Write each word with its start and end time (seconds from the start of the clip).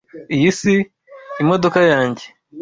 Iyi 0.35 0.49
si 0.59 0.75
imodoka 1.41 1.79
yanjye. 1.91 2.25